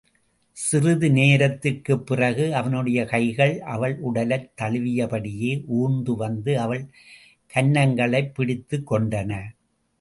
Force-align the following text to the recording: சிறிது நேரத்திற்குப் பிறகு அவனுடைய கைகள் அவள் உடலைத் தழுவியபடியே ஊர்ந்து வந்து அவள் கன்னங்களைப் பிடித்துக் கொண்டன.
சிறிது 0.51 1.09
நேரத்திற்குப் 1.11 2.05
பிறகு 2.05 2.55
அவனுடைய 2.55 3.05
கைகள் 3.05 3.61
அவள் 3.61 3.99
உடலைத் 3.99 4.51
தழுவியபடியே 4.61 5.63
ஊர்ந்து 5.67 6.15
வந்து 6.15 6.59
அவள் 6.59 6.89
கன்னங்களைப் 7.55 8.35
பிடித்துக் 8.35 8.93
கொண்டன. 8.93 9.41